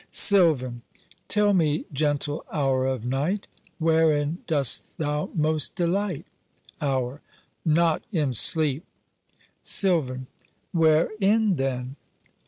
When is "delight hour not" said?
5.75-8.01